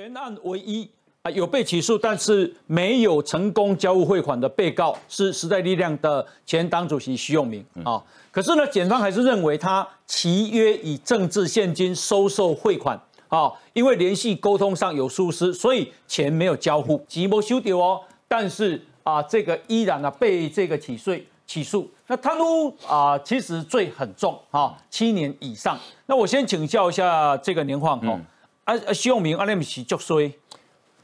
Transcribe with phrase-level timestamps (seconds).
[0.00, 0.88] 全案唯一
[1.20, 8.02] 啊有被起诉，但是没有成功交付汇款的被告是时代力量的前党主席徐永明啊。
[8.30, 12.98] 可是呢，检方还是认为他契约以政治现金收受汇款
[13.28, 18.00] 啊，因为联系沟通上有疏失，所以钱没有交付，即没修丢哦。
[18.26, 21.14] 但是啊，这个依然呢被这个起诉
[21.46, 21.86] 起诉。
[22.06, 25.78] 那贪污啊，其实罪很重啊，七年以上。
[26.06, 28.18] 那我先请教一下这个年晃哈。
[28.64, 30.20] 啊啊，徐永明啊那米奇就说，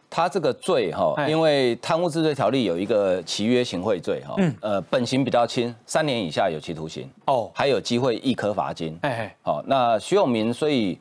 [0.08, 8.96] 他这个罪哈，因为贪污治罪条例有一个契约行贿罪哈，呃，本刑比较轻，三年以下有期徒刑哦，还有机会一颗罚金。
[9.02, 10.96] 哎，好，那徐永明，所以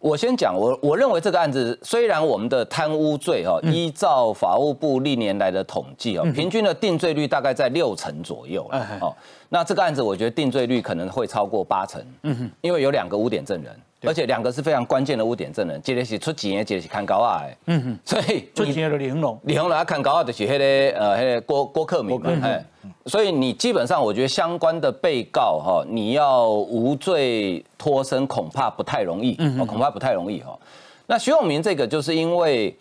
[0.00, 8.98] 我先讲，我我认为这个案子虽然我们的贪污罪哈，依照法务部历年来的统计哦，平均的定罪率大概在六成左右了。
[9.00, 9.16] 哦，
[9.48, 12.04] 那这个案子我觉得定罪率可能会超过八成。
[12.24, 13.74] 嗯哼，因为有两个污点证人。
[14.02, 17.56] 而且两个是非常关键的污点证人，接的是出钱，接的是看高啊的。
[17.66, 22.64] 嗯哼，所以出钱的李恒龙，李恒龙他看高啊就是那个呃那个郭郭克明嘛，哎，
[23.04, 30.58] 所以你基本上我觉得相关的被告哈，你要无罪脱身恐怕不太容易，嗯恐怕不太容易哈。
[31.06, 32.74] 那徐永明这个就是因为，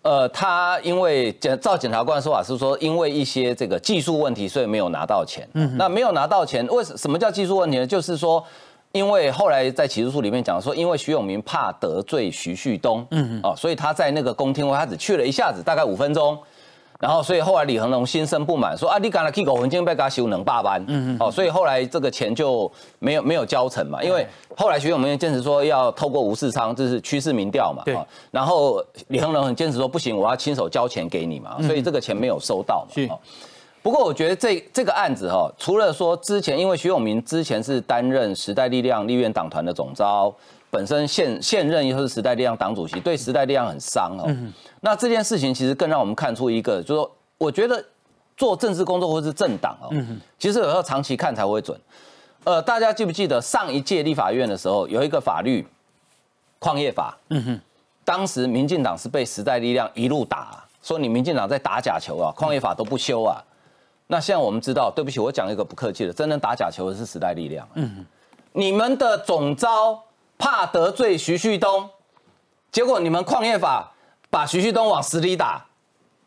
[0.00, 5.46] 呃，他因为检照检察官的说法是说，因为一些这个技术问题，所以没有拿到钱。
[5.52, 7.86] 嗯，那没有拿到钱，为什什么叫技术问题呢？
[7.86, 8.42] 就是说。
[8.92, 16.38] 因为后来在起诉书里面讲说，因为徐永明怕得罪徐旭东，嗯嗯，哦，所以他在那个公听会，他只去了一下子，大概五分钟，
[17.00, 24.26] 然后所以后来李恒龙心生不满，说啊，你刚才去狗魂金被他修能罢班，嗯嗯，哦，所以后来这个钱就没有没有交成嘛，因为
[24.56, 27.96] 后来徐永明坚持说要透过吴世昌，这是趋势民调嘛，对，
[28.30, 33.18] 然后李恒龙很坚持说不行，我要亲手交钱给你嘛，所以这个钱没有收到嘛。
[33.82, 40.32] 不过我觉得这这个案子哈，除了说之前，因为徐永明之前是担任时代力量立院党团的总召，
[40.70, 44.32] 本身现现任又是时代力量党主席，对时代力量很伤哦。
[44.80, 47.84] 那这件事情其实更让我们看出一个，就是说，我觉得
[48.36, 49.90] 做政治工作或是政党哦，
[50.38, 51.76] 其实有时候长期看才会准。
[52.44, 55.66] 呃，大家记不记得上一届立法院的时候有一个法律
[56.60, 57.18] 矿业法？
[57.30, 57.60] 嗯哼，
[58.04, 63.42] 当时民进党是被时代力量一路打，说你民进党在打假球啊，矿业法都不修啊。
[64.08, 67.66] 那现在我们知道，对不起，我讲一个不客气的，真正打假球的是时代力量。
[67.74, 68.04] 嗯，
[68.52, 70.02] 你们的总招
[70.36, 71.88] 怕得罪徐旭东，
[72.70, 73.90] 结果你们矿业法
[74.28, 75.64] 把徐旭东往死里打，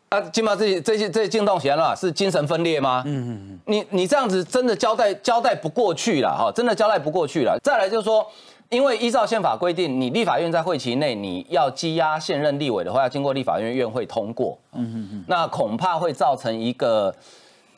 [0.08, 3.04] 啊，起码这这些这些进动闲了，是精神分裂吗？
[3.06, 7.56] 嗯嗯嗯，你你这样子真的交代交代不过去了哈，真的交代不过去了。
[7.62, 8.26] 再来就是说，
[8.70, 14.58] 因为依照宪法规定，你立法院在会期内你要羁押现任立委的话，要经过立法院院会通过。
[14.72, 17.14] 嗯嗯嗯，那恐怕会造成一个。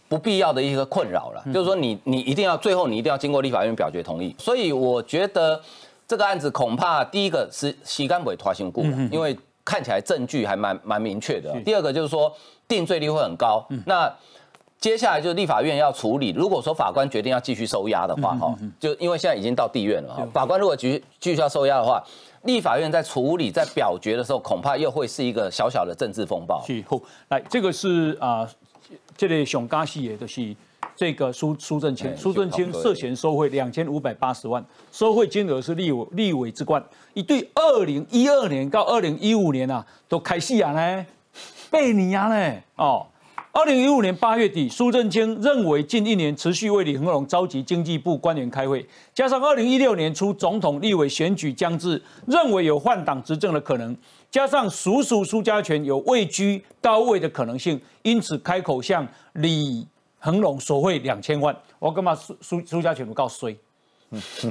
[0.09, 5.61] 不必要的一个困扰了，就是说你你一定要最后你一定要经过立法院表决同意，所以我觉得
[6.07, 8.83] 这个案子恐怕第一个是洗干不会拖新故，
[9.13, 11.55] 因为看起来证据还蛮蛮明确的。
[11.61, 12.33] 第二个就是说
[12.67, 13.63] 定罪率会很高。
[13.85, 14.11] 那
[14.81, 22.03] 接下来就是立法院要处理，如果说法官决定要继续收押的话，哈，就因为现在已经到地院了哈，法官如果继续继续要收押的话，
[22.45, 26.65] 立法院在处理在表决的时候，恐怕又会是一个小小的政治风暴。
[27.29, 28.49] 来，这个是啊。
[29.19, 30.55] 这里上加戏的就是
[30.95, 36.81] 这个苏苏正清，苏正清涉嫌收贿两千五百八十万，收贿金额是立委立委之冠。
[37.15, 41.07] 一对二零一二年到二零一五年啊，都开戏啊呢，
[41.69, 43.05] 被你啊呢哦。
[43.59, 53.97] 二零一五年八月底，苏正清认为近一年持续为李恒龙召集经济部官员开会，加上二零一六年初总统立委选举将至，认为有换党执政的可能。
[54.31, 59.85] 加上叔叔苏家权有位居高位的可能性，因此开口向李
[60.21, 61.53] 恒龙索贿两千万。
[61.81, 63.59] 我干嘛苏苏苏家权有告衰？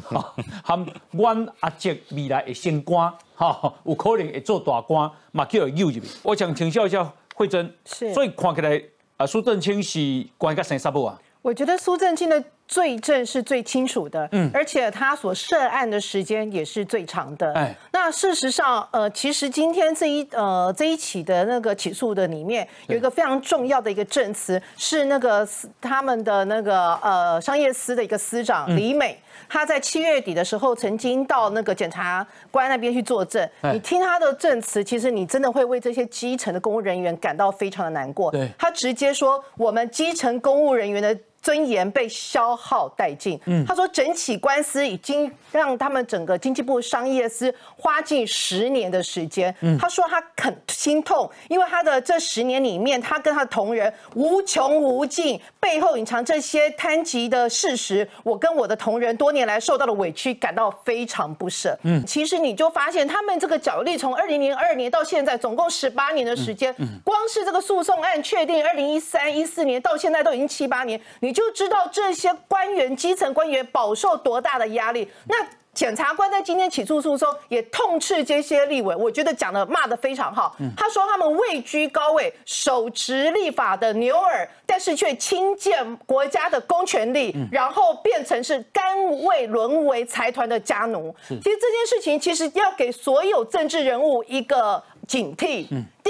[0.03, 6.03] 哈，含阮阿姐未来会升官，哈，有可能会做大官，嘛叫会诱入去。
[6.23, 8.83] 我想请教一下慧珍，是，所以看起来
[9.17, 11.19] 啊，苏正清是关个生啥不啊？
[11.41, 12.43] 我觉得苏正清的。
[12.67, 17.53] 罪证是最清楚的，嗯，而且他所涉案的时间也是最长的。
[17.53, 25.47] 哎，那事实上，呃，其实今天这一呃这一起的那个起诉的里面，有一个非常重要的一个证词，是那个
[25.79, 29.17] 他们的那个呃商业司的一个司长李美，
[29.47, 33.49] 他在七月底的时候曾经到那个检察官那边去作证。
[33.71, 38.29] 你听他的证词，其实你真的会为这些基层的公务人员感到非常的难过。
[38.29, 41.17] 对，他直接说，我们基层公务人员的。
[41.47, 43.39] 尊严被消耗殆尽。
[43.45, 49.55] 嗯，他说整起官司已经让他们整个经济部商业司花近十年的时间。
[49.61, 58.05] 嗯，他说他很心痛，因为他的这十年里面，他跟他的同仁无穷无尽，背后隐藏这些贪疾的事实。
[58.23, 61.79] 我跟我的同仁多年来受到的委屈，感到非常不舍。
[61.83, 75.07] 嗯，其实你就发现他们这个角力从二零零二年到现在，总共十八年的时间，嗯光是这个诉讼案确定二零一三一四年到现在都已经七八年，你就知道这些官员基层官员饱受多大的压力。
[75.27, 75.35] 那
[75.71, 80.55] 检察官在今天起诉诉讼也痛斥这些立委，我觉得讲的骂的非常好。
[80.75, 91.15] 他说他们位居高位，手持立法的牛耳，但是却轻贱国家的公权力，然后变成是甘为沦为财团的家奴。
[91.27, 95.67] 其实这件事情其实要给所有政治人物一个警惕。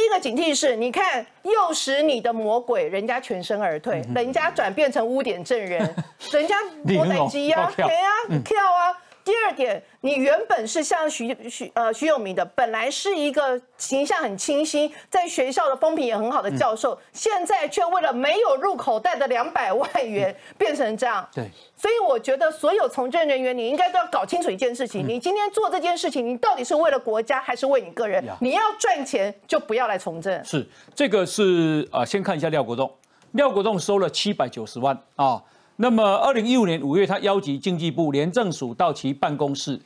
[0.07, 5.80] 第一个警惕是，你看诱使你的魔鬼，人家全身而退，人家转变成污点证人，
[6.31, 6.56] 人家
[6.86, 8.95] 摸奶机啊，对啊，跳啊。
[9.27, 21.27] 第二点，你原本是像徐徐呃徐永明的，本来是一个形象很清新，在学校的风评也很好的教授，现在却为了没有入口袋的两百万元变成这样。
[21.33, 28.24] 对，所以我觉得所有从政人员，你应该都要搞清楚一件事情：你今天做这件事情，你到底是为了国家还是为你个人？
[28.39, 30.41] 你要赚钱就不要来从政。
[30.45, 30.65] 是
[30.95, 32.89] 这个是啊，先看一下廖国栋，
[33.33, 35.44] 廖国栋收了七百九十万啊。
[35.79, 39.79] 那么，二零一五年五月，他邀集经济部廉政署到其办公室，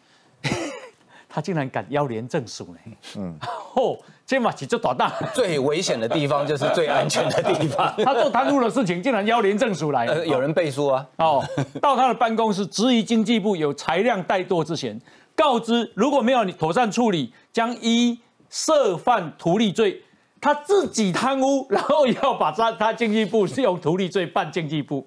[1.28, 2.80] 他竟然敢邀廉政署呢？
[3.18, 3.38] 嗯，
[3.76, 7.94] 哦，这马起就打大，最危险的地方就是最安全的地方。
[8.06, 11.06] 他做贪污的事情，竟然邀廉政署来，有人背书啊？
[11.18, 11.44] 哦，
[11.82, 14.98] 到他的办公室质疑经济部有裁量怠惰之嫌，
[15.36, 18.18] 告知如果没有你妥善处理，将依
[18.50, 20.02] 涉犯图利罪。
[20.40, 25.06] 他自己贪污，然后要把他他经济部是用图利罪办经济部。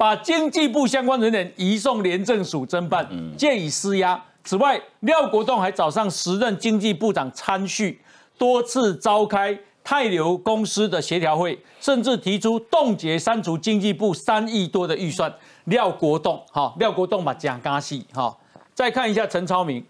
[0.00, 3.06] 把经济部相关人员移送廉政署侦办，
[3.36, 4.18] 借以施压。
[4.42, 8.00] 此外，廖国栋还找上时任经济部长参叙，
[8.38, 9.54] 多次召开
[9.84, 15.30] 泰流公司的协调会，甚至提出冻结、删除经济部三亿多的预算。
[15.64, 18.34] 廖国栋，哈，廖国栋嘛讲加戏，哈。
[18.72, 19.84] 再看一下陈超明，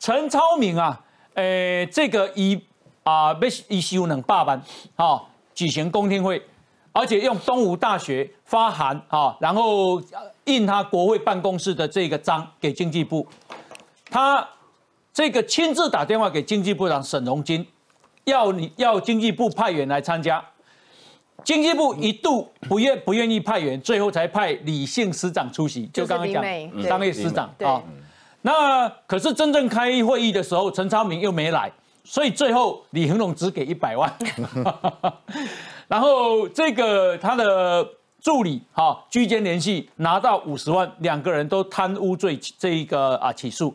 [0.00, 1.00] 陈超明啊，
[1.34, 2.60] 诶，这个以
[3.04, 4.60] 啊被以修能罢班，
[4.96, 5.22] 哈，
[5.54, 6.44] 举行公听会。
[6.94, 10.00] 而且用东吴大学发函啊，然后
[10.44, 13.26] 印他国会办公室的这个章给经济部，
[14.08, 14.48] 他
[15.12, 17.66] 这个亲自打电话给经济部长沈荣金，
[18.24, 20.42] 要你要经济部派员来参加，
[21.42, 26.42] 经济部一度不愿不愿意派员，最后才派李姓司长出席，就刚刚讲
[26.84, 27.82] 商业司长啊。
[28.42, 31.72] 那可是真正开会议的时候，陈超明又没来，
[32.04, 34.14] 所以最后李恒龙只给一百万。
[35.88, 37.86] 然后这个他的
[38.20, 43.74] 助理哈居间联系拿到五十万，两个人都贪污罪这一个啊起诉。